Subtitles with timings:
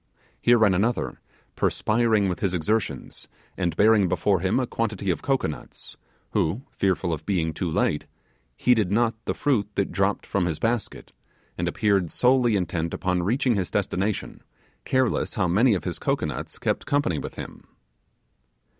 [0.41, 1.21] Here ran another,
[1.55, 5.95] perspiring with his exertions, and bearing before him a quantity of cocoanuts,
[6.31, 8.07] who, fearful of being too late,
[8.57, 11.11] heeded not the fruit that dropped from his basket,
[11.55, 14.41] and appeared solely intent upon reaching his destination,
[14.85, 17.67] careless how many of his cocoanuts kept company with him.